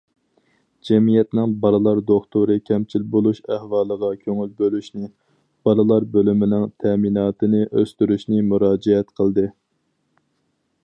[0.87, 5.11] جەمئىيەتنىڭ بالىلار دوختۇرى كەمچىل بولۇش ئەھۋالىغا كۆڭۈل بۆلۈشنى،
[5.69, 9.45] بالىلار بۆلۈمىنىڭ تەمىناتىنى ئۆستۈرۈشنى مۇراجىئەت قىلدى.